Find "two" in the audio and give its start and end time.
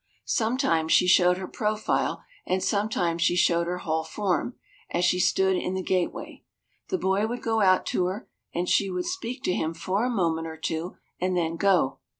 10.57-10.97